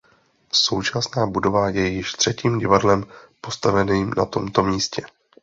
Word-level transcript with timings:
Současná 0.53 1.25
budova 1.25 1.69
je 1.69 1.87
již 1.87 2.13
třetím 2.13 2.59
divadlem 2.59 3.03
postaveným 3.41 4.13
na 4.17 4.25
tomto 4.25 4.63
místě. 4.63 5.01